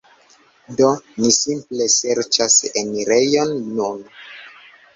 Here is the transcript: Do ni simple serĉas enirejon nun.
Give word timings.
Do 0.79 0.87
ni 1.25 1.29
simple 1.39 1.87
serĉas 1.97 2.57
enirejon 2.83 3.55
nun. 3.79 4.05